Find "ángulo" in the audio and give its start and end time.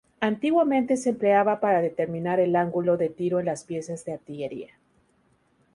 2.55-2.97